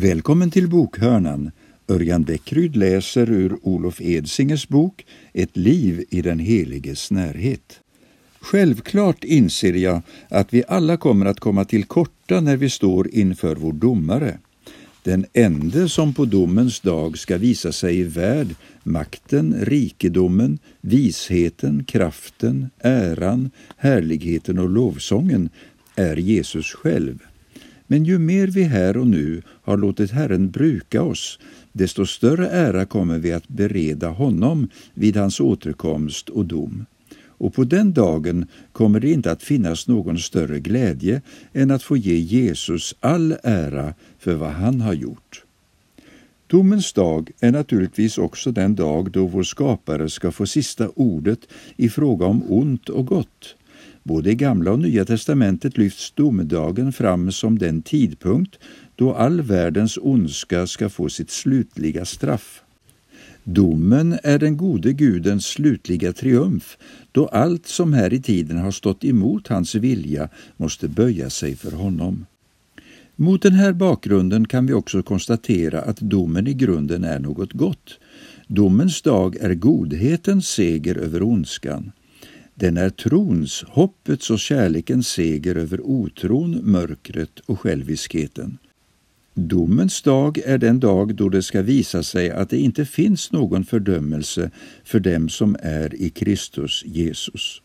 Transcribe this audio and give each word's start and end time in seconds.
Välkommen 0.00 0.50
till 0.50 0.68
bokhörnan. 0.68 1.50
Örjan 1.88 2.22
Bäckryd 2.22 2.76
läser 2.76 3.30
ur 3.30 3.58
Olof 3.62 4.00
Edsingers 4.00 4.68
bok 4.68 5.06
Ett 5.32 5.56
liv 5.56 6.04
i 6.10 6.22
den 6.22 6.38
heliges 6.38 7.10
närhet. 7.10 7.80
Självklart 8.40 9.24
inser 9.24 9.72
jag 9.72 10.02
att 10.28 10.54
vi 10.54 10.64
alla 10.68 10.96
kommer 10.96 11.26
att 11.26 11.40
komma 11.40 11.64
till 11.64 11.84
korta 11.84 12.40
när 12.40 12.56
vi 12.56 12.70
står 12.70 13.14
inför 13.14 13.56
vår 13.56 13.72
domare. 13.72 14.38
Den 15.02 15.26
ende 15.32 15.88
som 15.88 16.14
på 16.14 16.24
domens 16.24 16.80
dag 16.80 17.18
ska 17.18 17.38
visa 17.38 17.72
sig 17.72 18.02
värd 18.02 18.54
makten, 18.82 19.54
rikedomen, 19.60 20.58
visheten, 20.80 21.84
kraften, 21.84 22.70
äran, 22.78 23.50
härligheten 23.76 24.58
och 24.58 24.70
lovsången 24.70 25.50
är 25.96 26.16
Jesus 26.16 26.66
själv. 26.72 27.18
Men 27.90 28.04
ju 28.04 28.18
mer 28.18 28.46
vi 28.46 28.62
här 28.62 28.96
och 28.96 29.06
nu 29.06 29.42
har 29.46 29.76
låtit 29.76 30.10
Herren 30.10 30.50
bruka 30.50 31.02
oss, 31.02 31.38
desto 31.72 32.06
större 32.06 32.48
ära 32.48 32.84
kommer 32.84 33.18
vi 33.18 33.32
att 33.32 33.48
bereda 33.48 34.08
honom 34.08 34.68
vid 34.94 35.16
hans 35.16 35.40
återkomst 35.40 36.28
och 36.28 36.46
dom. 36.46 36.86
Och 37.26 37.54
på 37.54 37.64
den 37.64 37.92
dagen 37.92 38.46
kommer 38.72 39.00
det 39.00 39.10
inte 39.10 39.32
att 39.32 39.42
finnas 39.42 39.88
någon 39.88 40.18
större 40.18 40.60
glädje 40.60 41.22
än 41.52 41.70
att 41.70 41.82
få 41.82 41.96
ge 41.96 42.16
Jesus 42.16 42.94
all 43.00 43.36
ära 43.42 43.94
för 44.18 44.34
vad 44.34 44.52
han 44.52 44.80
har 44.80 44.94
gjort. 44.94 45.44
Domens 46.46 46.92
dag 46.92 47.30
är 47.40 47.52
naturligtvis 47.52 48.18
också 48.18 48.52
den 48.52 48.74
dag 48.74 49.10
då 49.10 49.26
vår 49.26 49.42
skapare 49.42 50.10
ska 50.10 50.32
få 50.32 50.46
sista 50.46 50.88
ordet 50.88 51.40
i 51.76 51.88
fråga 51.88 52.26
om 52.26 52.42
ont 52.48 52.88
och 52.88 53.06
gott. 53.06 53.56
Både 54.02 54.30
i 54.30 54.34
Gamla 54.34 54.72
och 54.72 54.78
Nya 54.78 55.04
testamentet 55.04 55.78
lyfts 55.78 56.10
domedagen 56.10 56.92
fram 56.92 57.32
som 57.32 57.58
den 57.58 57.82
tidpunkt 57.82 58.58
då 58.96 59.14
all 59.14 59.40
världens 59.40 59.98
ondska 60.02 60.66
ska 60.66 60.88
få 60.88 61.08
sitt 61.08 61.30
slutliga 61.30 62.04
straff. 62.04 62.62
Domen 63.44 64.18
är 64.22 64.38
den 64.38 64.56
gode 64.56 64.92
Gudens 64.92 65.46
slutliga 65.46 66.12
triumf, 66.12 66.78
då 67.12 67.26
allt 67.26 67.66
som 67.66 67.92
här 67.92 68.12
i 68.12 68.22
tiden 68.22 68.58
har 68.58 68.70
stått 68.70 69.04
emot 69.04 69.48
hans 69.48 69.74
vilja 69.74 70.28
måste 70.56 70.88
böja 70.88 71.30
sig 71.30 71.56
för 71.56 71.72
honom. 71.72 72.26
Mot 73.16 73.42
den 73.42 73.52
här 73.52 73.72
bakgrunden 73.72 74.48
kan 74.48 74.66
vi 74.66 74.72
också 74.72 75.02
konstatera 75.02 75.80
att 75.80 76.00
domen 76.00 76.46
i 76.46 76.54
grunden 76.54 77.04
är 77.04 77.18
något 77.18 77.52
gott. 77.52 77.98
Domens 78.46 79.02
dag 79.02 79.36
är 79.36 79.54
godhetens 79.54 80.48
seger 80.48 80.98
över 80.98 81.22
ondskan. 81.22 81.92
Den 82.60 82.76
är 82.76 82.90
trons, 82.90 83.64
hoppets 83.68 84.30
och 84.30 84.38
kärlekens 84.38 85.08
seger 85.08 85.54
över 85.54 85.80
otron, 85.80 86.60
mörkret 86.62 87.40
och 87.46 87.60
själviskheten. 87.60 88.58
Domens 89.34 90.02
dag 90.02 90.38
är 90.38 90.58
den 90.58 90.80
dag 90.80 91.14
då 91.14 91.28
det 91.28 91.42
ska 91.42 91.62
visa 91.62 92.02
sig 92.02 92.30
att 92.30 92.50
det 92.50 92.58
inte 92.58 92.84
finns 92.84 93.32
någon 93.32 93.64
fördömelse 93.64 94.50
för 94.84 95.00
dem 95.00 95.28
som 95.28 95.56
är 95.62 95.94
i 95.94 96.10
Kristus 96.10 96.84
Jesus. 96.86 97.62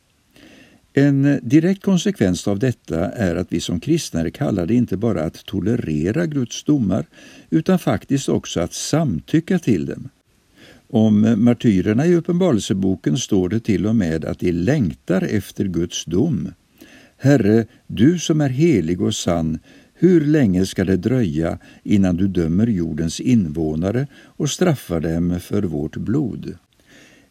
En 0.93 1.39
direkt 1.43 1.81
konsekvens 1.83 2.47
av 2.47 2.59
detta 2.59 3.09
är 3.09 3.35
att 3.35 3.53
vi 3.53 3.59
som 3.59 3.80
kristna 3.80 4.19
är 4.19 4.30
kallade 4.30 4.73
inte 4.73 4.97
bara 4.97 5.23
att 5.23 5.45
tolerera 5.45 6.25
Guds 6.25 6.63
domar 6.63 7.05
utan 7.49 7.80
faktiskt 7.80 8.30
också 8.30 8.59
att 8.59 8.73
samtycka 8.73 9.59
till 9.59 9.85
dem. 9.85 10.09
Om 10.95 11.35
martyrerna 11.38 12.05
i 12.05 12.15
Uppenbarelseboken 12.15 13.17
står 13.17 13.49
det 13.49 13.59
till 13.59 13.85
och 13.85 13.95
med 13.95 14.25
att 14.25 14.39
de 14.39 14.51
längtar 14.51 15.21
efter 15.21 15.65
Guds 15.65 16.05
dom. 16.05 16.52
Herre, 17.17 17.65
du 17.87 18.19
som 18.19 18.41
är 18.41 18.49
helig 18.49 19.02
och 19.02 19.15
sann, 19.15 19.59
hur 19.93 20.25
länge 20.25 20.65
ska 20.65 20.83
det 20.83 20.97
dröja 20.97 21.58
innan 21.83 22.15
du 22.15 22.27
dömer 22.27 22.67
jordens 22.67 23.20
invånare 23.20 24.08
och 24.14 24.49
straffar 24.49 24.99
dem 24.99 25.39
för 25.39 25.64
vårt 25.64 25.97
blod? 25.97 26.58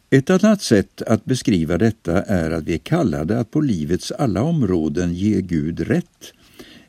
Ett 0.09 0.29
annat 0.29 0.61
sätt 0.61 1.01
att 1.01 1.25
beskriva 1.25 1.77
detta 1.77 2.23
är 2.23 2.51
att 2.51 2.63
vi 2.63 2.73
är 2.73 2.77
kallade 2.77 3.39
att 3.39 3.51
på 3.51 3.61
livets 3.61 4.11
alla 4.11 4.43
områden 4.43 5.13
ge 5.13 5.41
Gud 5.41 5.79
rätt. 5.79 6.33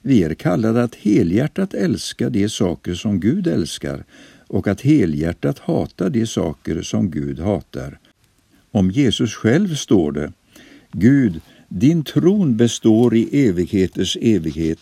Vi 0.03 0.23
är 0.23 0.35
kallade 0.35 0.83
att 0.83 0.95
helhjärtat 0.95 1.75
älska 1.75 2.31
de 2.31 2.49
saker 2.49 2.95
som 2.95 3.21
Gud 3.21 3.47
älskar 3.47 4.05
och 4.49 4.69
att 4.69 4.81
helhjärtat 4.81 5.59
hata 5.59 6.09
de 6.09 6.27
saker 6.27 6.83
som 6.83 7.11
Gud 7.11 7.39
hatar. 7.39 7.99
Om 8.71 8.91
Jesus 8.91 9.35
själv 9.35 9.75
står 9.75 10.13
det 10.13 10.33
Gud, 10.93 11.41
din 11.69 12.05
tron 12.05 12.57
består 12.57 13.17
i 13.17 13.47
evigheters 13.49 14.17
evighet 14.21 14.79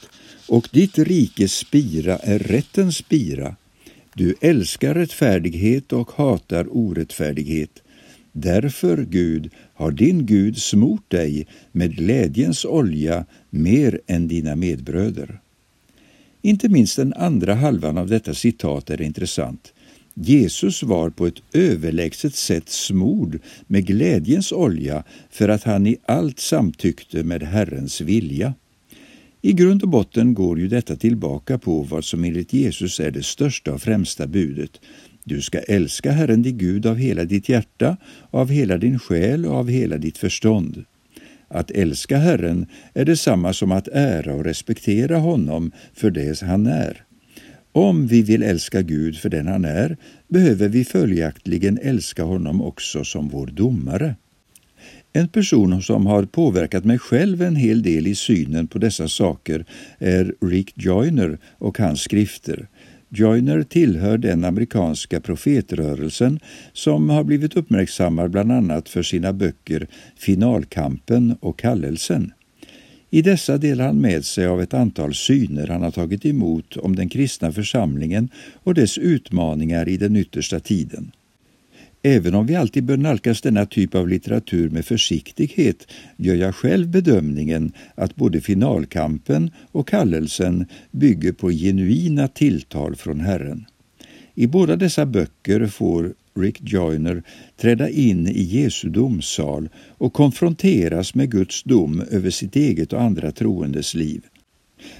och 0.48 0.68
ditt 0.72 0.98
rikes 0.98 1.52
spira 1.52 2.16
är 2.16 2.38
rättens 2.38 2.96
spira. 2.96 3.56
Du 4.14 4.34
älskar 4.40 4.94
rättfärdighet 4.94 5.92
och 5.92 6.10
hatar 6.10 6.66
orättfärdighet. 6.70 7.82
Därför, 8.32 9.06
Gud, 9.10 9.50
har 9.74 9.90
din 9.90 10.26
Gud 10.26 10.58
smort 10.58 11.10
dig 11.10 11.46
med 11.72 11.96
glädjens 11.96 12.64
olja 12.64 13.26
mer 13.50 14.00
än 14.06 14.28
dina 14.28 14.56
medbröder. 14.56 15.40
Inte 16.44 16.68
minst 16.68 16.96
den 16.96 17.12
andra 17.12 17.54
halvan 17.54 17.98
av 17.98 18.08
detta 18.08 18.34
citat 18.34 18.90
är 18.90 19.02
intressant. 19.02 19.72
Jesus 20.14 20.82
var 20.82 21.10
på 21.10 21.26
ett 21.26 21.42
överlägset 21.52 22.34
sätt 22.34 22.68
smord 22.68 23.38
med 23.66 23.86
glädjens 23.86 24.52
olja 24.52 25.04
för 25.30 25.48
att 25.48 25.62
han 25.62 25.86
i 25.86 25.96
allt 26.06 26.38
samtyckte 26.38 27.22
med 27.22 27.42
Herrens 27.42 28.00
vilja. 28.00 28.54
I 29.42 29.52
grund 29.52 29.82
och 29.82 29.88
botten 29.88 30.34
går 30.34 30.60
ju 30.60 30.68
detta 30.68 30.96
tillbaka 30.96 31.58
på 31.58 31.82
vad 31.82 32.04
som 32.04 32.24
enligt 32.24 32.52
Jesus 32.52 33.00
är 33.00 33.10
det 33.10 33.22
största 33.22 33.72
och 33.72 33.82
främsta 33.82 34.26
budet. 34.26 34.80
Du 35.24 35.42
ska 35.42 35.58
älska 35.58 36.12
Herren 36.12 36.42
din 36.42 36.58
Gud 36.58 36.86
av 36.86 36.96
hela 36.96 37.24
ditt 37.24 37.48
hjärta, 37.48 37.96
av 38.30 38.50
hela 38.50 38.78
din 38.78 38.98
själ 38.98 39.46
och 39.46 39.54
av 39.54 39.68
hela 39.68 39.96
ditt 39.96 40.18
förstånd. 40.18 40.84
Att 41.48 41.70
älska 41.70 42.16
Herren 42.18 42.66
är 42.94 43.04
detsamma 43.04 43.52
som 43.52 43.72
att 43.72 43.88
ära 43.88 44.34
och 44.34 44.44
respektera 44.44 45.18
honom 45.18 45.72
för 45.94 46.10
det 46.10 46.40
han 46.40 46.66
är. 46.66 47.04
Om 47.72 48.06
vi 48.06 48.22
vill 48.22 48.42
älska 48.42 48.82
Gud 48.82 49.18
för 49.18 49.28
den 49.28 49.46
han 49.46 49.64
är 49.64 49.96
behöver 50.28 50.68
vi 50.68 50.84
följaktligen 50.84 51.78
älska 51.82 52.22
honom 52.22 52.62
också 52.62 53.04
som 53.04 53.28
vår 53.28 53.46
domare. 53.46 54.14
En 55.12 55.28
person 55.28 55.82
som 55.82 56.06
har 56.06 56.24
påverkat 56.24 56.84
mig 56.84 56.98
själv 56.98 57.42
en 57.42 57.56
hel 57.56 57.82
del 57.82 58.06
i 58.06 58.14
synen 58.14 58.66
på 58.66 58.78
dessa 58.78 59.08
saker 59.08 59.64
är 59.98 60.34
Rick 60.40 60.72
Joyner 60.76 61.38
och 61.58 61.78
hans 61.78 62.00
skrifter. 62.00 62.68
Joyner 63.16 63.62
tillhör 63.62 64.18
den 64.18 64.44
amerikanska 64.44 65.20
profetrörelsen 65.20 66.40
som 66.72 67.10
har 67.10 67.24
blivit 67.24 67.56
uppmärksammad 67.56 68.30
bland 68.30 68.52
annat 68.52 68.88
för 68.88 69.02
sina 69.02 69.32
böcker 69.32 69.86
Finalkampen 70.16 71.36
och 71.40 71.58
Kallelsen. 71.58 72.32
I 73.10 73.22
dessa 73.22 73.58
delar 73.58 73.86
han 73.86 74.00
med 74.00 74.24
sig 74.24 74.46
av 74.46 74.62
ett 74.62 74.74
antal 74.74 75.14
syner 75.14 75.66
han 75.66 75.82
har 75.82 75.90
tagit 75.90 76.26
emot 76.26 76.76
om 76.76 76.96
den 76.96 77.08
kristna 77.08 77.52
församlingen 77.52 78.28
och 78.54 78.74
dess 78.74 78.98
utmaningar 78.98 79.88
i 79.88 79.96
den 79.96 80.16
yttersta 80.16 80.60
tiden. 80.60 81.12
Även 82.06 82.34
om 82.34 82.46
vi 82.46 82.54
alltid 82.54 82.84
bör 82.84 82.96
nalkas 82.96 83.40
denna 83.40 83.66
typ 83.66 83.94
av 83.94 84.08
litteratur 84.08 84.70
med 84.70 84.84
försiktighet 84.84 85.88
gör 86.16 86.34
jag 86.34 86.54
själv 86.54 86.88
bedömningen 86.88 87.72
att 87.94 88.16
både 88.16 88.40
finalkampen 88.40 89.50
och 89.72 89.88
kallelsen 89.88 90.66
bygger 90.90 91.32
på 91.32 91.50
genuina 91.50 92.28
tilltal 92.28 92.96
från 92.96 93.20
Herren. 93.20 93.64
I 94.34 94.46
båda 94.46 94.76
dessa 94.76 95.06
böcker 95.06 95.66
får 95.66 96.14
Rick 96.36 96.60
Joyner 96.60 97.22
träda 97.56 97.88
in 97.88 98.28
i 98.28 98.42
Jesu 98.42 98.88
domsal 98.88 99.68
och 99.88 100.12
konfronteras 100.12 101.14
med 101.14 101.30
Guds 101.30 101.62
dom 101.62 102.02
över 102.10 102.30
sitt 102.30 102.56
eget 102.56 102.92
och 102.92 103.02
andra 103.02 103.32
troendes 103.32 103.94
liv. 103.94 104.22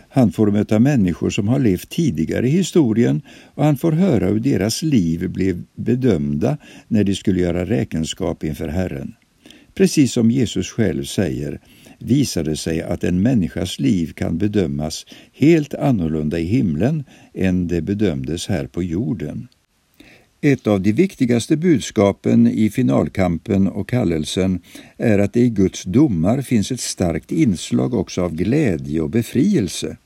Han 0.08 0.32
får 0.32 0.50
möta 0.50 0.78
människor 0.78 1.31
som 1.31 1.48
har 1.48 1.58
levt 1.58 1.88
tidigare 1.88 2.48
i 2.48 2.50
historien 2.50 3.22
och 3.54 3.64
han 3.64 3.76
får 3.76 3.92
höra 3.92 4.26
hur 4.26 4.40
deras 4.40 4.82
liv 4.82 5.31
blev 5.31 5.62
bedömda 5.76 6.58
när 6.88 7.04
de 7.04 7.14
skulle 7.14 7.40
göra 7.40 7.64
räkenskap 7.64 8.44
inför 8.44 8.69
Herren. 8.69 9.14
Precis 9.75 10.12
som 10.12 10.31
Jesus 10.31 10.69
själv 10.69 11.04
säger 11.04 11.60
visar 11.98 12.44
det 12.44 12.56
sig 12.56 12.82
att 12.82 13.04
en 13.04 13.22
människas 13.22 13.81
liv 13.81 14.12
kan 14.12 14.38
bedömas 14.38 15.06
helt 15.32 15.75
annorlunda 15.75 16.38
i 16.38 16.44
himlen 16.44 17.04
än 17.34 17.69
det 17.69 17.82
bedömdes 17.82 18.48
här 18.48 18.66
på 18.66 18.82
jorden. 18.82 19.48
Ett 20.46 20.67
av 20.67 20.81
de 20.81 20.93
viktigaste 20.93 21.56
budskapen 21.56 22.46
i 22.46 22.70
finalkampen 22.70 23.69
och 23.69 23.88
kallelsen 23.88 24.61
är 24.96 25.19
att 25.19 25.32
det 25.32 25.41
i 25.41 25.49
Guds 25.50 25.85
domar 25.85 26.43
finns 26.43 26.73
ett 26.73 26.81
starkt 26.81 27.32
inslag 27.32 27.94
också 27.94 28.23
av 28.23 28.35
glädje 28.35 29.00
och 29.00 29.11
befrielse. 29.11 29.96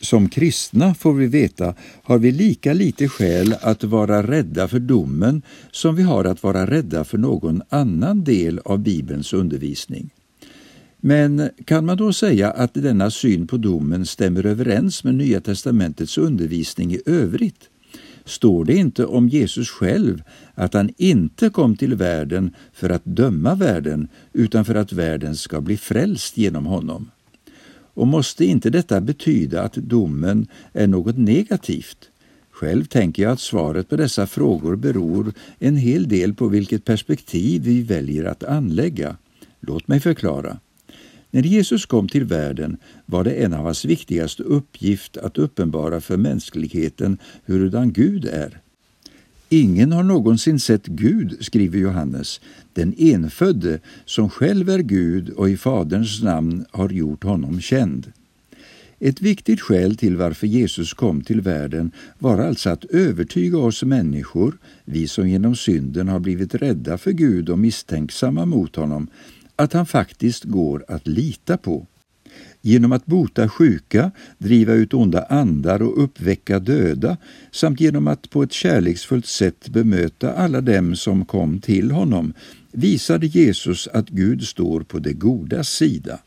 Som 0.00 0.28
kristna, 0.28 0.94
får 0.94 1.12
vi 1.12 1.26
veta, 1.26 1.74
har 2.02 2.18
vi 2.18 2.32
lika 2.32 2.72
lite 2.72 3.08
skäl 3.08 3.54
att 3.60 3.84
vara 3.84 4.22
rädda 4.22 4.68
för 4.68 4.78
domen 4.78 5.42
som 5.70 5.96
vi 5.96 6.02
har 6.02 6.24
att 6.24 6.42
vara 6.42 6.70
rädda 6.70 7.04
för 7.04 7.18
någon 7.18 7.62
annan 7.68 8.24
del 8.24 8.60
av 8.64 8.78
Bibelns 8.78 9.32
undervisning. 9.32 10.10
Men 11.00 11.50
kan 11.64 11.86
man 11.86 11.96
då 11.96 12.12
säga 12.12 12.50
att 12.50 12.74
denna 12.74 13.10
syn 13.10 13.46
på 13.46 13.56
domen 13.56 14.06
stämmer 14.06 14.46
överens 14.46 15.04
med 15.04 15.14
Nya 15.14 15.40
testamentets 15.40 16.18
undervisning 16.18 16.92
i 16.92 17.00
övrigt? 17.06 17.68
Står 18.28 18.64
det 18.64 18.74
inte 18.74 19.06
om 19.06 19.28
Jesus 19.28 19.70
själv 19.70 20.22
att 20.54 20.74
han 20.74 20.90
inte 20.96 21.50
kom 21.50 21.76
till 21.76 21.94
världen 21.94 22.54
för 22.72 22.90
att 22.90 23.04
döma 23.04 23.54
världen 23.54 24.08
utan 24.32 24.64
för 24.64 24.74
att 24.74 24.92
världen 24.92 25.36
ska 25.36 25.60
bli 25.60 25.76
frälst 25.76 26.36
genom 26.36 26.66
honom? 26.66 27.10
Och 27.94 28.06
måste 28.06 28.44
inte 28.44 28.70
detta 28.70 29.00
betyda 29.00 29.62
att 29.62 29.74
domen 29.74 30.46
är 30.72 30.86
något 30.86 31.18
negativt? 31.18 32.10
Själv 32.50 32.84
tänker 32.84 33.22
jag 33.22 33.32
att 33.32 33.40
svaret 33.40 33.88
på 33.88 33.96
dessa 33.96 34.26
frågor 34.26 34.76
beror 34.76 35.32
en 35.58 35.76
hel 35.76 36.08
del 36.08 36.34
på 36.34 36.48
vilket 36.48 36.84
perspektiv 36.84 37.62
vi 37.62 37.82
väljer 37.82 38.24
att 38.24 38.44
anlägga. 38.44 39.16
Låt 39.60 39.88
mig 39.88 40.00
förklara. 40.00 40.58
När 41.30 41.42
Jesus 41.42 41.86
kom 41.86 42.08
till 42.08 42.24
världen 42.24 42.76
var 43.06 43.24
det 43.24 43.30
en 43.30 43.52
av 43.52 43.64
hans 43.64 43.84
viktigaste 43.84 44.42
uppgift 44.42 45.16
att 45.16 45.38
uppenbara 45.38 46.00
för 46.00 46.16
mänskligheten 46.16 47.18
hurudan 47.44 47.92
Gud 47.92 48.24
är. 48.24 48.60
Ingen 49.48 49.92
har 49.92 50.02
någonsin 50.02 50.60
sett 50.60 50.86
Gud, 50.86 51.36
skriver 51.40 51.78
Johannes, 51.78 52.40
den 52.72 52.94
enfödde 52.98 53.80
som 54.04 54.30
själv 54.30 54.70
är 54.70 54.78
Gud 54.78 55.30
och 55.30 55.50
i 55.50 55.56
Faderns 55.56 56.22
namn 56.22 56.64
har 56.70 56.88
gjort 56.88 57.24
honom 57.24 57.60
känd. 57.60 58.12
Ett 59.00 59.20
viktigt 59.20 59.60
skäl 59.60 59.96
till 59.96 60.16
varför 60.16 60.46
Jesus 60.46 60.94
kom 60.94 61.20
till 61.20 61.40
världen 61.40 61.92
var 62.18 62.38
alltså 62.38 62.70
att 62.70 62.84
övertyga 62.84 63.58
oss 63.58 63.82
människor, 63.82 64.58
vi 64.84 65.08
som 65.08 65.28
genom 65.28 65.56
synden 65.56 66.08
har 66.08 66.18
blivit 66.18 66.54
rädda 66.54 66.98
för 66.98 67.10
Gud 67.12 67.48
och 67.48 67.58
misstänksamma 67.58 68.46
mot 68.46 68.76
honom, 68.76 69.08
att 69.58 69.72
han 69.72 69.86
faktiskt 69.86 70.44
går 70.44 70.84
att 70.88 71.06
lita 71.06 71.56
på. 71.56 71.86
Genom 72.60 72.92
att 72.92 73.06
bota 73.06 73.48
sjuka, 73.48 74.10
driva 74.38 74.72
ut 74.72 74.94
onda 74.94 75.24
andar 75.24 75.82
och 75.82 76.02
uppväcka 76.04 76.58
döda 76.58 77.16
samt 77.50 77.80
genom 77.80 78.06
att 78.06 78.30
på 78.30 78.42
ett 78.42 78.52
kärleksfullt 78.52 79.26
sätt 79.26 79.68
bemöta 79.68 80.32
alla 80.32 80.60
dem 80.60 80.96
som 80.96 81.24
kom 81.24 81.60
till 81.60 81.90
honom 81.90 82.32
visade 82.72 83.26
Jesus 83.26 83.88
att 83.88 84.08
Gud 84.08 84.42
står 84.42 84.80
på 84.80 84.98
det 84.98 85.12
godas 85.12 85.68
sida. 85.68 86.18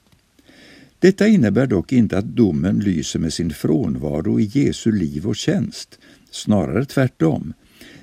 Detta 0.99 1.27
innebär 1.27 1.67
dock 1.67 1.91
inte 1.91 2.17
att 2.17 2.35
domen 2.35 2.79
lyser 2.79 3.19
med 3.19 3.33
sin 3.33 3.53
frånvaro 3.53 4.39
i 4.39 4.43
Jesu 4.43 4.91
liv 4.91 5.27
och 5.27 5.35
tjänst, 5.35 5.99
snarare 6.31 6.85
tvärtom. 6.85 7.53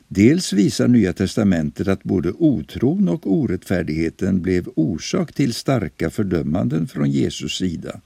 Dels 0.08 0.52
visar 0.52 0.88
Nya 0.88 1.12
testamentet 1.12 1.88
att 1.88 2.04
både 2.04 2.32
otron 2.32 3.08
och 3.08 3.32
orättfärdigheten 3.32 4.42
blev 4.42 4.68
orsak 4.76 5.32
till 5.32 5.54
starka 5.54 6.10
fördömanden 6.10 6.88
från 6.88 7.10
Jesus 7.10 7.58
sida. 7.58 8.00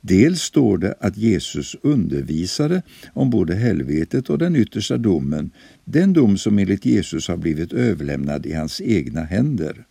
Dels 0.00 0.40
står 0.40 0.78
det 0.78 0.94
att 1.00 1.16
Jesus 1.16 1.76
undervisade 1.82 2.82
om 3.12 3.30
både 3.30 3.54
helvetet 3.54 4.30
och 4.30 4.38
den 4.38 4.56
yttersta 4.56 4.96
domen, 4.96 5.50
den 5.84 6.12
dom 6.12 6.38
som 6.38 6.58
enligt 6.58 6.84
Jesus 6.84 7.28
har 7.28 7.36
blivit 7.36 7.72
överlämnad 7.72 8.46
i 8.46 8.52
hans 8.52 8.80
egna 8.80 9.22
händer. 9.24 9.84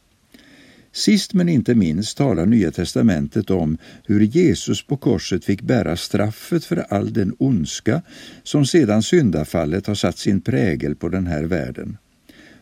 Sist 0.94 1.34
men 1.34 1.50
inte 1.50 1.76
minst 1.76 2.18
talar 2.18 2.46
Nya 2.46 2.72
testamentet 2.72 3.50
om 3.50 3.78
hur 4.06 4.22
Jesus 4.22 4.84
på 4.88 4.98
korset 4.98 5.46
fick 5.46 5.62
bära 5.62 5.98
straffet 5.98 6.66
för 6.66 6.78
all 6.78 7.14
den 7.14 7.36
ondska 7.38 8.02
som 8.44 8.66
sedan 8.66 9.04
syndafallet 9.04 9.88
har 9.88 9.96
satt 9.96 10.18
sin 10.18 10.42
prägel 10.42 10.96
på 10.96 11.10
den 11.10 11.28
här 11.28 11.44
världen. 11.44 11.98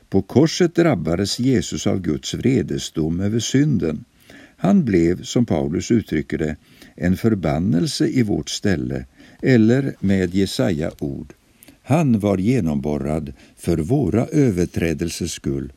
På 0.09 0.21
korset 0.21 0.75
drabbades 0.75 1.39
Jesus 1.39 1.87
av 1.87 2.01
Guds 2.01 2.33
vredesdom 2.33 3.19
över 3.19 3.39
synden. 3.39 4.05
Han 4.57 4.85
blev, 4.85 5.23
som 5.23 5.45
Paulus 5.45 5.91
uttrycker 5.91 6.37
det, 6.37 6.55
en 6.95 7.17
förbannelse 7.17 8.07
i 8.07 8.23
vårt 8.23 8.49
ställe, 8.49 9.05
eller 9.41 9.95
med 9.99 10.35
Jesaja 10.35 10.91
ord. 10.99 11.33
Han 11.83 12.19
var 12.19 12.37
genomborrad 12.37 13.33
för 13.57 13.77
våra 13.77 14.25
överträdelsers 14.25 15.31
skull 15.31 15.71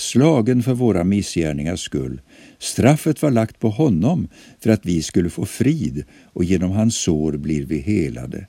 slagen 0.00 0.62
för 0.62 0.74
våra 0.74 1.04
missgärningars 1.04 1.80
skull. 1.80 2.20
Straffet 2.58 3.22
var 3.22 3.30
lagt 3.30 3.58
på 3.58 3.70
honom 3.70 4.28
för 4.60 4.70
att 4.70 4.86
vi 4.86 5.02
skulle 5.02 5.30
få 5.30 5.46
frid 5.46 6.04
och 6.32 6.44
genom 6.44 6.70
hans 6.70 6.96
sår 6.96 7.32
blir 7.32 7.66
vi 7.66 7.78
helade. 7.78 8.46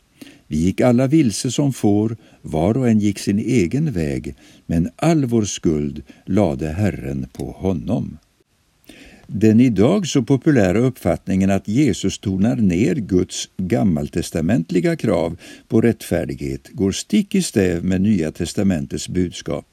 Vi 0.48 0.57
gick 0.57 0.81
alla 0.81 1.07
vilse 1.07 1.51
som 1.51 1.74
får, 1.74 2.18
var 2.42 2.78
och 2.78 2.90
en 2.90 3.00
gick 3.00 3.19
sin 3.19 3.40
egen 3.40 3.92
väg, 3.92 4.36
men 4.66 4.90
all 4.96 5.25
vår 5.25 5.44
skuld 5.44 6.04
lade 6.25 6.69
Herren 6.69 7.28
på 7.34 7.52
honom. 7.52 8.18
Den 9.28 9.60
idag 9.60 10.07
så 10.07 10.24
populära 10.24 10.80
uppfattningen 10.80 11.50
att 11.52 11.68
Jesus 11.68 12.19
tonar 12.19 12.56
ner 12.56 12.95
Guds 12.95 13.50
gammaltestamentliga 13.57 14.95
krav 14.95 15.38
på 15.68 15.81
rättfärdighet 15.81 16.69
går 16.72 16.92
stick 16.92 17.36
i 17.36 17.42
stäv 17.42 17.84
med 17.84 18.02
Nya 18.02 18.31
testamentets 18.31 19.10
budskap. 19.10 19.66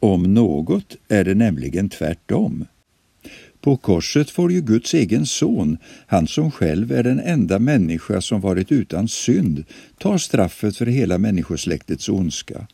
Om 0.00 0.34
något 0.34 0.96
är 1.08 1.24
det 1.24 1.34
nämligen 1.34 1.88
tvärtom. 1.88 2.64
På 3.60 3.76
korset 3.76 4.30
får 4.30 4.52
ju 4.52 4.60
Guds 4.60 4.94
egen 4.94 5.26
son, 5.26 5.78
han 6.06 6.26
som 6.26 6.50
själv 6.50 6.92
är 6.92 7.02
den 7.02 7.20
enda 7.20 7.58
människa 7.58 8.20
som 8.20 8.40
varit 8.40 8.72
utan 8.72 9.08
synd, 9.08 9.64
ta 9.98 10.18
straffet 10.18 10.76
för 10.76 10.86
hela 10.86 11.18
människosläktets 11.18 12.08
ondska. 12.08 12.66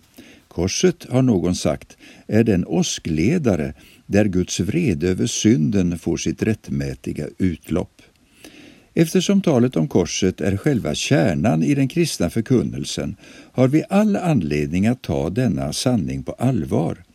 Korset, 0.49 1.07
har 1.11 1.23
någon 1.23 1.55
sagt, 1.55 1.97
är 2.27 2.45
den 2.45 2.65
åskledare 2.67 3.75
där 4.07 4.25
Guds 4.25 4.61
vrede 4.61 5.09
över 5.09 5.27
synden 5.27 5.99
får 5.99 6.17
sitt 6.17 6.43
rättmätiga 6.43 7.27
utlopp. 7.39 8.03
Eftersom 8.95 9.43
talet 9.43 9.77
om 9.77 9.89
korset 9.89 10.41
är 10.41 10.57
själva 10.57 10.95
kärnan 10.95 11.63
i 11.63 11.75
den 11.75 11.89
kristna 11.89 12.31
förkunnelsen 12.31 13.17
har 13.53 13.69
vi 13.69 13.83
all 13.91 14.17
anledning 14.17 14.87
att 14.87 15.03
ta 15.03 15.31
denna 15.31 15.73
sanning 15.73 16.23
på 16.23 16.33
allvar. 16.33 17.06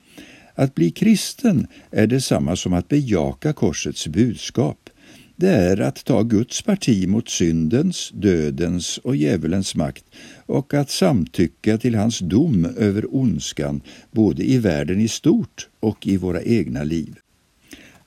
Att 0.56 0.76
bli 0.76 0.92
kristen 0.92 1.68
är 1.92 2.08
detsamma 2.08 2.56
som 2.56 2.74
att 2.74 2.88
bejaka 2.88 3.54
korsets 3.54 4.08
budskap. 4.08 4.90
Det 5.36 5.50
är 5.50 5.82
att 5.82 6.06
ta 6.06 6.24
Guds 6.24 6.62
parti 6.62 7.08
mot 7.08 7.30
syndens, 7.30 8.12
dödens 8.14 8.98
och 8.98 9.16
djävulens 9.16 9.76
makt 9.76 10.06
och 10.46 10.74
att 10.74 10.90
samtycka 10.90 11.78
till 11.78 11.96
hans 11.96 12.20
dom 12.20 12.66
över 12.66 13.16
ondskan 13.16 13.82
både 14.12 14.44
i 14.44 14.58
världen 14.58 15.02
i 15.02 15.08
stort 15.08 15.68
och 15.80 16.08
i 16.08 16.18
våra 16.18 16.42
egna 16.42 16.84
liv. 16.84 17.16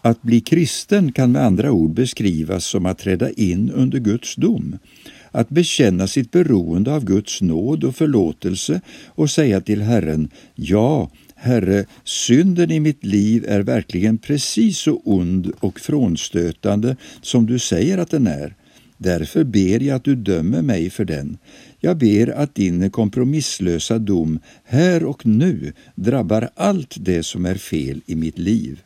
Att 0.00 0.22
bli 0.22 0.40
kristen 0.40 1.12
kan 1.12 1.32
med 1.32 1.42
andra 1.42 1.72
ord 1.72 1.90
beskrivas 1.90 2.64
som 2.64 2.86
att 2.86 2.98
träda 2.98 3.30
in 3.30 3.70
under 3.70 3.98
Guds 3.98 4.34
dom, 4.36 4.78
att 5.30 5.48
bekänna 5.48 6.06
sitt 6.06 6.30
beroende 6.30 6.94
av 6.94 7.04
Guds 7.04 7.40
nåd 7.42 7.84
och 7.84 7.96
förlåtelse 7.96 8.80
och 9.06 9.30
säga 9.30 9.60
till 9.60 9.82
Herren 9.82 10.30
Ja, 10.54 11.10
Herre, 11.44 11.84
synden 12.04 12.70
i 12.70 12.80
mitt 12.80 13.04
liv 13.04 13.44
är 13.48 13.60
verkligen 13.60 14.18
precis 14.18 14.78
så 14.78 15.02
ond 15.04 15.52
och 15.60 15.80
frånstötande 15.80 16.96
som 17.22 17.46
du 17.46 17.58
säger 17.58 17.98
att 17.98 18.10
den 18.10 18.26
är. 18.26 18.54
Därför 18.96 19.44
ber 19.44 19.82
jag 19.82 19.96
att 19.96 20.04
du 20.04 20.14
dömer 20.14 20.62
mig 20.62 20.90
för 20.90 21.04
den. 21.04 21.38
Jag 21.80 21.98
ber 21.98 22.28
att 22.28 22.54
din 22.54 22.90
kompromisslösa 22.90 23.98
dom 23.98 24.38
här 24.64 25.04
och 25.04 25.26
nu 25.26 25.72
drabbar 25.94 26.48
allt 26.54 26.96
det 26.98 27.22
som 27.22 27.46
är 27.46 27.54
fel 27.54 28.00
i 28.06 28.14
mitt 28.14 28.38
liv. 28.38 28.80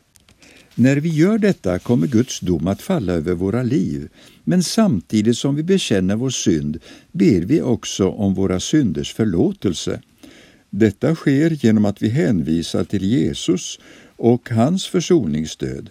När 0.75 0.97
vi 0.97 1.09
gör 1.09 1.37
detta 1.37 1.79
kommer 1.79 2.07
Guds 2.07 2.39
dom 2.39 2.67
att 2.67 2.81
falla 2.81 3.13
över 3.13 3.33
våra 3.33 3.63
liv, 3.63 4.09
men 4.43 4.63
samtidigt 4.63 5.37
som 5.37 5.55
vi 5.55 5.63
bekänner 5.63 6.15
vår 6.15 6.29
synd 6.29 6.77
ber 7.11 7.41
vi 7.41 7.61
också 7.61 8.09
om 8.09 8.33
våra 8.33 8.59
synders 8.59 9.13
förlåtelse. 9.13 10.01
Detta 10.69 11.15
sker 11.15 11.49
genom 11.49 11.85
att 11.85 12.01
vi 12.01 12.09
hänvisar 12.09 12.83
till 12.83 13.03
Jesus 13.03 13.79
och 14.15 14.49
hans 14.49 14.87
försoningsstöd. 14.87 15.89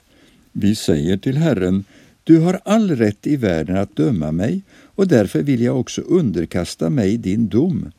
Vi 0.52 0.74
säger 0.74 1.16
till 1.16 1.36
Herren, 1.36 1.84
du 2.24 2.38
har 2.38 2.60
all 2.64 2.96
rätt 2.96 3.26
i 3.26 3.36
världen 3.36 3.76
att 3.76 3.96
döma 3.96 4.32
mig 4.32 4.62
och 4.70 5.08
därför 5.08 5.42
vill 5.42 5.62
jag 5.62 5.80
också 5.80 6.00
underkasta 6.00 6.90
mig 6.90 7.16
din 7.16 7.48
dom. 7.48 7.90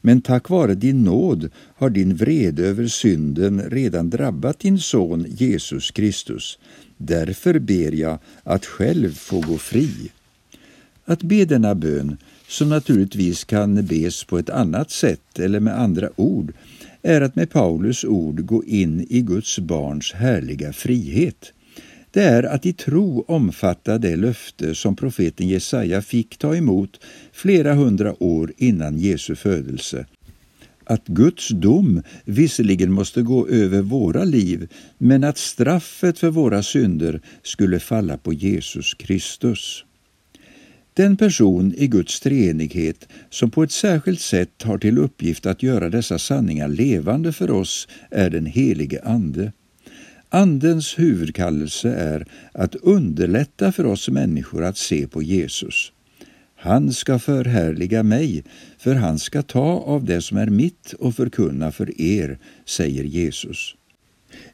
Men 0.00 0.20
tack 0.20 0.48
vare 0.48 0.74
din 0.74 1.04
nåd 1.04 1.50
har 1.76 1.90
din 1.90 2.16
vrede 2.16 2.62
över 2.62 2.86
synden 2.86 3.62
redan 3.70 4.10
drabbat 4.10 4.58
din 4.58 4.78
son 4.78 5.26
Jesus 5.28 5.90
Kristus. 5.90 6.58
Därför 6.96 7.58
ber 7.58 7.92
jag 7.92 8.18
att 8.42 8.66
själv 8.66 9.14
få 9.14 9.40
gå 9.40 9.58
fri. 9.58 9.90
Att 11.04 11.22
be 11.22 11.44
denna 11.44 11.74
bön 11.74 12.16
som 12.48 12.68
naturligtvis 12.68 13.44
kan 13.44 13.86
bes 13.86 14.24
på 14.24 14.38
ett 14.38 14.50
annat 14.50 14.90
sätt 14.90 15.38
eller 15.38 15.60
med 15.60 15.80
andra 15.80 16.10
ord, 16.16 16.52
är 17.02 17.20
att 17.20 17.36
med 17.36 17.50
Paulus 17.50 18.04
ord 18.04 18.46
gå 18.46 18.64
in 18.64 19.06
i 19.10 19.20
Guds 19.20 19.58
barns 19.58 20.12
härliga 20.12 20.72
frihet. 20.72 21.52
Det 22.10 22.22
är 22.22 22.42
att 22.42 22.66
i 22.66 22.72
tro 22.72 23.24
omfatta 23.28 23.98
det 23.98 24.16
löfte 24.16 24.74
som 24.74 24.96
profeten 24.96 25.48
Jesaja 25.48 26.02
fick 26.02 26.36
ta 26.36 26.56
emot 26.56 27.00
flera 27.32 27.74
hundra 27.74 28.22
år 28.22 28.52
innan 28.56 28.98
Jesu 28.98 29.34
födelse. 29.34 30.06
att 30.86 31.06
Guds 31.06 31.48
dom 31.48 32.02
visserligen 32.24 32.92
måste 32.92 33.22
gå 33.22 33.48
över 33.48 33.82
våra 33.82 34.24
liv, 34.24 34.68
men 34.98 35.24
att 35.24 35.38
straffet 35.38 36.18
för 36.18 36.30
våra 36.30 36.62
synder 36.62 37.20
skulle 37.42 37.80
falla 37.80 38.16
på 38.16 38.32
Jesus 38.32 38.94
Kristus. 38.94 39.84
Den 40.96 41.16
person 41.16 41.74
i 41.76 41.86
Guds 41.86 42.20
treenighet 42.20 43.08
som 43.30 43.50
på 43.50 43.62
ett 43.62 43.72
särskilt 43.72 44.20
sätt 44.20 44.62
har 44.62 44.78
till 44.78 44.98
uppgift 44.98 45.46
att 45.46 45.62
göra 45.62 45.88
dessa 45.88 46.18
sanningar 46.18 46.68
levande 46.68 47.32
för 47.32 47.50
oss 47.50 47.88
är 48.10 48.30
den 48.30 48.46
helige 48.46 49.00
Ande. 49.04 49.52
Andens 50.28 50.98
huvudkallelse 50.98 51.90
är 51.90 52.26
att 52.52 52.74
underlätta 52.74 53.72
för 53.72 53.86
oss 53.86 54.08
människor 54.08 54.64
att 54.64 54.76
se 54.76 55.06
på 55.06 55.22
Jesus. 55.22 55.92
Han 56.56 56.92
ska 56.92 57.18
förhärliga 57.18 58.02
mig, 58.02 58.44
för 58.78 58.94
han 58.94 59.18
ska 59.18 59.42
ta 59.42 59.78
av 59.86 60.04
det 60.04 60.22
som 60.22 60.36
är 60.36 60.46
mitt 60.46 60.92
och 60.92 61.14
förkunna 61.14 61.72
för 61.72 62.00
er, 62.00 62.38
säger 62.64 63.04
Jesus. 63.04 63.74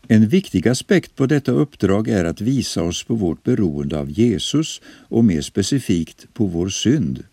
En 0.08 0.28
viktig 0.28 0.68
aspekt 0.68 1.16
på 1.16 1.26
detta 1.26 1.52
uppdrag 1.52 2.08
är 2.08 2.24
att 2.24 2.40
visa 2.40 2.82
oss 2.82 3.04
på 3.04 3.14
vårt 3.14 3.42
beroende 3.42 3.98
av 3.98 4.10
Jesus 4.10 4.80
och 5.08 5.24
mer 5.24 5.40
specifikt 5.40 6.26
på 6.34 6.46
vår 6.46 6.68
synd. 6.68 7.24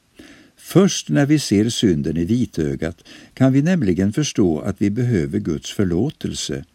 Först 0.58 1.10
när 1.10 1.26
vi 1.26 1.40
ser 1.40 1.70
synden 1.70 2.18
i 2.18 2.26
vitögat 2.26 3.04
kan 3.34 3.54
vi 3.54 3.62
nämligen 3.62 4.14
förstå 4.14 4.60
att 4.60 4.82
vi 4.82 4.90
behöver 4.90 5.40
Guds 5.40 5.72
förlåtelse. 5.72 6.66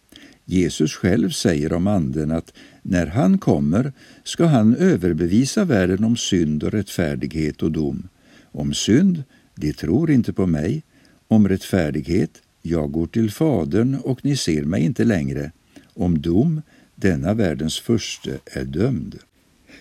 Jesus 0.45 0.93
själv 0.93 1.31
säger 1.31 1.73
om 1.73 1.87
Anden 1.87 2.31
att 2.31 2.53
när 2.83 3.07
han 3.07 3.39
kommer 3.39 3.93
ska 4.25 4.47
han 4.47 4.77
överbevisa 4.77 5.65
världen 5.65 6.05
om 6.05 6.17
synd 6.17 6.63
och 6.63 6.73
rättfärdighet 6.73 7.63
och 7.63 7.73
dom. 7.73 8.09
Om 8.43 8.75
synd, 8.75 9.23
de 9.55 9.73
tror 9.73 10.11
inte 10.11 10.33
på 10.33 10.47
mig. 10.47 10.83
Om 11.29 11.49
rättfärdighet, 11.49 12.43
jag 12.67 12.93
går 12.93 13.07
till 13.07 13.31
Fadern 13.31 13.95
och 13.95 14.25
ni 14.25 14.37
ser 14.37 14.63
mig 14.63 14.85
inte 14.85 15.05
längre. 15.05 15.53
Om 15.95 16.21
dom, 16.21 16.63
denna 16.95 17.35
världens 17.35 17.79
förste 17.81 18.39
är 18.45 18.65
dömd. 18.65 19.19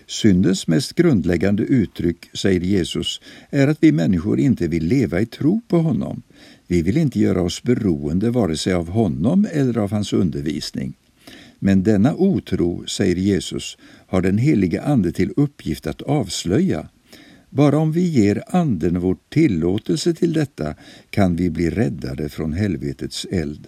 Syndens 0.06 0.66
mest 0.66 0.94
grundläggande 0.94 1.62
uttryck, 1.62 2.30
säger 2.32 2.60
Jesus, 2.60 3.20
är 3.50 3.68
att 3.68 3.78
vi 3.80 3.92
människor 3.92 4.40
inte 4.40 4.68
vill 4.68 4.84
leva 4.84 5.20
i 5.20 5.26
tro 5.26 5.60
på 5.68 5.78
honom. 5.78 6.22
Vi 6.66 6.82
vill 6.82 6.96
inte 6.96 7.20
göra 7.20 7.42
oss 7.42 7.62
beroende 7.62 8.30
vare 8.30 8.56
sig 8.56 8.72
av 8.72 8.88
honom 8.88 9.46
eller 9.52 9.78
av 9.78 9.90
hans 9.90 10.12
undervisning. 10.12 10.94
Men 11.58 11.82
denna 11.82 12.14
otro, 12.14 12.86
säger 12.86 13.16
Jesus, 13.16 13.76
har 14.06 14.22
den 14.22 14.38
helige 14.38 14.82
Ande 14.82 15.12
till 15.12 15.32
uppgift 15.36 15.86
att 15.86 16.02
avslöja. 16.02 16.88
Bara 17.56 17.78
om 17.78 17.92
vi 17.92 18.00
ger 18.00 18.42
Anden 18.46 19.00
vår 19.00 19.16
tillåtelse 19.28 20.14
till 20.14 20.32
detta 20.32 20.74
kan 21.10 21.36
vi 21.36 21.50
bli 21.50 21.70
räddade 21.70 22.28
från 22.28 22.52
helvetets 22.52 23.26
eld. 23.30 23.66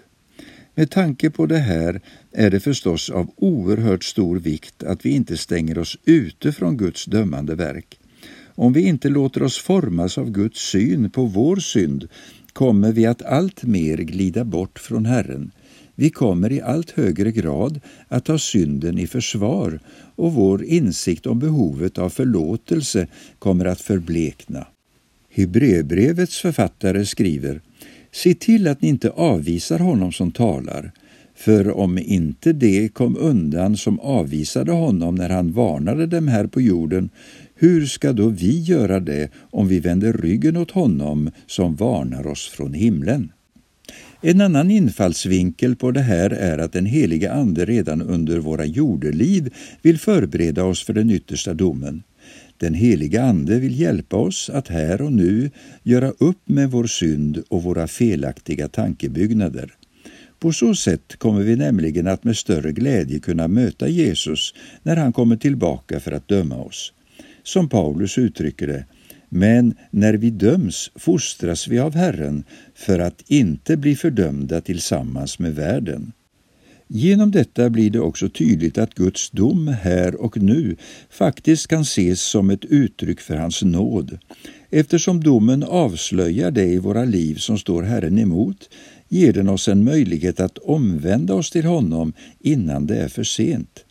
Med 0.74 0.90
tanke 0.90 1.30
på 1.30 1.46
det 1.46 1.58
här 1.58 2.00
är 2.32 2.50
det 2.50 2.60
förstås 2.60 3.10
av 3.10 3.30
oerhört 3.36 4.04
stor 4.04 4.36
vikt 4.36 4.82
att 4.82 5.06
vi 5.06 5.10
inte 5.10 5.36
stänger 5.36 5.78
oss 5.78 5.98
ute 6.04 6.52
från 6.52 6.76
Guds 6.76 7.04
dömande 7.04 7.54
verk. 7.54 7.98
Om 8.54 8.72
vi 8.72 8.82
inte 8.82 9.08
låter 9.08 9.42
oss 9.42 9.58
formas 9.58 10.18
av 10.18 10.30
Guds 10.30 10.60
syn 10.70 11.10
på 11.10 11.24
vår 11.24 11.56
synd 11.56 12.08
kommer 12.52 12.92
vi 12.92 13.06
att 13.06 13.22
allt 13.22 13.62
mer 13.62 13.96
glida 13.96 14.44
bort 14.44 14.78
från 14.78 15.06
Herren. 15.06 15.50
Vi 15.98 16.10
kommer 16.10 16.52
i 16.52 16.60
allt 16.60 16.90
högre 16.90 17.32
grad 17.32 17.80
att 18.08 18.24
ta 18.24 18.38
synden 18.38 18.98
i 18.98 19.06
försvar 19.06 19.80
och 20.16 20.32
vår 20.32 20.64
insikt 20.64 21.26
om 21.26 21.38
behovet 21.38 21.98
av 21.98 22.10
förlåtelse 22.10 23.06
kommer 23.38 23.64
att 23.64 23.80
förblekna. 23.80 24.66
Hebreerbrevets 25.30 26.40
författare 26.40 27.04
skriver 27.04 27.60
Se 28.12 28.34
till 28.34 28.68
att 28.68 28.82
ni 28.82 28.88
inte 28.88 29.10
avvisar 29.10 29.78
honom 29.78 30.12
som 30.12 30.32
talar, 30.32 30.92
för 31.34 31.76
om 31.76 31.98
inte 31.98 32.52
det 32.52 32.88
kom 32.94 33.16
undan 33.16 33.76
som 33.76 34.00
avvisade 34.00 34.72
honom 34.72 35.14
när 35.14 35.28
han 35.28 35.52
varnade 35.52 36.06
dem 36.06 36.28
här 36.28 36.46
på 36.46 36.60
jorden, 36.60 37.10
hur 37.54 37.86
ska 37.86 38.12
då 38.12 38.28
vi 38.28 38.60
göra 38.60 39.00
det 39.00 39.30
om 39.50 39.68
vi 39.68 39.80
vänder 39.80 40.12
ryggen 40.12 40.56
åt 40.56 40.70
honom 40.70 41.30
som 41.46 41.74
varnar 41.74 42.26
oss 42.26 42.48
från 42.48 42.74
himlen? 42.74 43.32
En 44.28 44.40
annan 44.40 44.71
infallsvinkel 44.71 45.76
på 45.76 45.90
det 45.90 46.00
här 46.00 46.30
är 46.30 46.59
att 46.59 46.73
den 46.73 46.87
heliga 46.87 47.33
Ande 47.33 47.64
redan 47.64 48.02
under 48.02 48.38
våra 48.38 48.64
jordeliv 48.64 49.54
vill 49.83 49.99
förbereda 49.99 50.64
oss 50.64 50.85
för 50.85 50.92
den 50.92 51.11
yttersta 51.11 51.54
domen. 51.54 52.02
Den 52.59 52.75
heliga 52.75 53.23
Ande 53.23 53.59
vill 53.59 53.80
hjälpa 53.80 54.16
oss 54.16 54.50
att 54.50 54.68
här 54.68 55.02
och 55.02 55.12
nu 55.12 55.50
göra 55.83 56.11
upp 56.11 56.49
med 56.49 56.71
vår 56.71 56.87
synd 56.87 57.42
och 57.49 57.62
våra 57.62 57.87
felaktiga 57.87 58.68
tankebyggnader. 58.68 59.75
På 60.38 60.52
så 60.52 60.75
sätt 60.75 61.16
kommer 61.18 61.42
vi 61.42 61.56
nämligen 61.56 62.06
att 62.06 62.25
med 62.25 62.37
större 62.37 62.73
glädje 62.73 63.18
kunna 63.18 63.49
möta 63.49 63.88
Jesus 63.88 64.54
när 64.83 64.97
han 64.97 65.12
kommer 65.12 65.37
tillbaka 65.37 66.00
för 66.00 66.12
att 66.12 66.28
döma 66.28 66.56
oss. 66.56 66.92
Som 67.42 67.68
Paulus 67.68 68.18
uttrycker 68.18 68.66
det, 68.66 68.85
men 69.28 69.75
när 69.90 70.14
vi 70.14 70.30
döms 70.30 70.90
fostras 70.95 71.68
vi 71.68 71.78
av 71.78 71.95
Herren 71.95 72.45
för 72.75 72.99
att 72.99 73.23
inte 73.26 73.76
bli 73.76 73.97
fördömda 73.97 74.61
tillsammans 74.61 75.38
med 75.38 75.54
världen. 75.54 76.12
Genom 76.88 77.30
detta 77.30 77.71
blir 77.71 77.90
det 77.90 78.00
också 78.00 78.28
tydligt 78.28 78.78
att 78.78 78.95
Guds 78.95 79.30
dom 79.30 79.68
här 79.68 80.14
och 80.14 80.37
nu 80.37 80.76
faktiskt 81.11 81.66
kan 81.66 81.80
ses 81.83 82.21
som 82.21 82.50
ett 82.50 82.64
uttryck 82.64 83.21
för 83.21 83.37
hans 83.37 83.62
nåd. 83.62 84.18
Eftersom 84.71 85.25
domen 85.25 85.62
avslöjar 85.62 86.50
det 86.50 86.64
i 86.64 86.78
våra 86.78 87.04
liv 87.04 87.35
som 87.35 87.59
står 87.59 87.83
Herren 87.83 88.18
emot 88.18 88.68
ger 89.09 89.33
den 89.33 89.49
oss 89.49 89.68
en 89.68 89.85
möjlighet 89.85 90.40
att 90.40 90.59
omvända 90.59 91.35
oss 91.35 91.50
till 91.50 91.64
honom 91.64 92.12
innan 92.40 92.87
det 92.87 92.97
är 92.97 93.09
för 93.09 93.25
sent. 93.25 93.85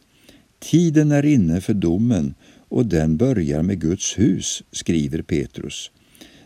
Tiden 0.60 1.12
är 1.12 1.25
inne 1.25 1.62
för 1.62 1.74
domen 1.74 2.34
och 2.69 2.86
den 2.86 3.17
börjar 3.17 3.63
med 3.63 3.81
Guds 3.81 4.19
hus, 4.19 4.63
skriver 4.72 5.22
Petrus. 5.22 5.91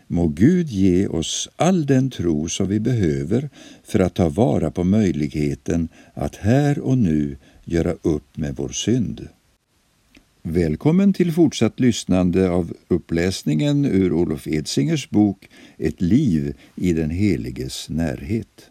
Må 0.08 0.28
Gud 0.28 0.70
ge 0.70 1.08
oss 1.08 1.50
all 1.56 1.86
den 1.86 2.10
tro 2.10 2.50
som 2.50 2.68
vi 2.68 2.80
behöver 2.80 3.50
för 3.84 4.00
att 4.00 4.14
ta 4.14 4.30
vara 4.30 4.72
på 4.72 4.84
möjligheten 4.84 5.90
att 6.14 6.36
här 6.36 6.80
och 6.80 6.98
nu 6.98 7.38
göra 7.66 7.92
upp 8.02 8.38
med 8.38 8.56
vår 8.56 8.70
synd. 8.70 9.28
Välkommen 10.44 11.14
till 11.14 11.32
fortsatt 11.32 11.80
lyssnande 11.80 12.50
av 12.50 12.74
uppläsningen 12.88 13.86
ur 13.86 14.14
Olof 14.14 14.48
Edsingers 14.48 15.10
bok 15.10 15.50
Ett 15.78 16.02
liv 16.02 16.54
i 16.76 16.94
den 16.94 17.10
heliges 17.10 17.90
närhet. 17.90 18.69